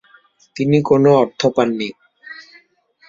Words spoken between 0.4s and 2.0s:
তিনি কোন অর্থ পাননি।